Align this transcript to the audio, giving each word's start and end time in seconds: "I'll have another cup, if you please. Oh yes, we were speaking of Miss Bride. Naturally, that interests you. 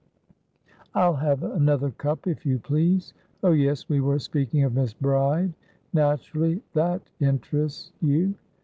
"I'll 0.95 1.13
have 1.17 1.43
another 1.43 1.91
cup, 1.91 2.25
if 2.25 2.43
you 2.43 2.57
please. 2.57 3.13
Oh 3.43 3.51
yes, 3.51 3.87
we 3.87 4.01
were 4.01 4.17
speaking 4.17 4.63
of 4.63 4.73
Miss 4.73 4.93
Bride. 4.95 5.53
Naturally, 5.93 6.63
that 6.73 7.03
interests 7.19 7.91
you. 8.01 8.33